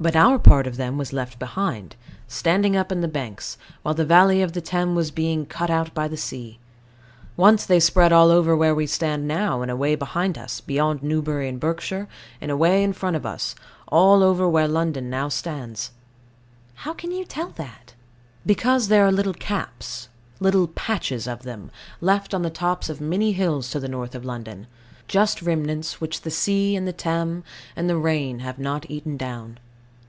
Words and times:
But 0.00 0.16
our 0.16 0.38
part 0.40 0.66
of 0.66 0.76
them 0.76 0.98
was 0.98 1.14
left 1.14 1.38
behind, 1.38 1.96
standing 2.28 2.76
up 2.76 2.92
in 2.92 3.00
banks, 3.10 3.56
while 3.82 3.94
the 3.94 4.04
valley 4.04 4.42
of 4.42 4.52
the 4.52 4.60
Thames 4.60 4.94
was 4.96 5.10
being 5.10 5.46
cut 5.46 5.70
out 5.70 5.94
by 5.94 6.08
the 6.08 6.16
sea. 6.16 6.58
Once 7.38 7.64
they 7.64 7.80
spread 7.80 8.12
all 8.12 8.30
over 8.30 8.54
where 8.54 8.74
we 8.74 8.86
stand 8.86 9.26
now, 9.26 9.62
and 9.62 9.70
away 9.70 9.94
behind 9.94 10.36
us 10.36 10.60
beyond 10.60 11.02
Newbury 11.02 11.48
in 11.48 11.58
Berkshire, 11.58 12.06
and 12.40 12.50
away 12.50 12.82
in 12.82 12.92
front 12.92 13.16
of 13.16 13.24
us, 13.24 13.54
all 13.86 14.22
over 14.22 14.46
where 14.46 14.68
London 14.68 15.08
now 15.08 15.28
stands. 15.30 15.92
How 16.74 16.92
can 16.92 17.10
you 17.12 17.24
tell 17.24 17.50
that? 17.50 17.94
Because 18.44 18.88
there 18.88 19.06
are 19.06 19.12
little 19.12 19.32
caps 19.32 20.08
little 20.40 20.66
patches 20.66 21.26
of 21.26 21.44
them 21.44 21.70
left 22.02 22.34
on 22.34 22.42
the 22.42 22.50
tops 22.50 22.90
of 22.90 23.00
many 23.00 23.32
hills 23.32 23.70
to 23.70 23.80
the 23.80 23.88
north 23.88 24.14
of 24.16 24.24
London; 24.24 24.66
just 25.08 25.40
remnants 25.40 26.00
which 26.00 26.22
the 26.22 26.30
sea, 26.32 26.76
and 26.76 26.86
the 26.86 26.92
Thames, 26.92 27.42
and 27.76 27.88
the 27.88 27.96
rain 27.96 28.40
have 28.40 28.58
not 28.58 28.90
eaten 28.90 29.16
down. 29.16 29.58